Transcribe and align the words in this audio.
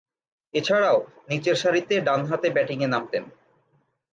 এছাড়াও 0.53 0.97
নিচেরসারিতে 1.29 1.95
ডানহাতে 2.01 2.47
ব্যাটিংয়ে 2.49 2.87
নামতেন। 2.87 3.23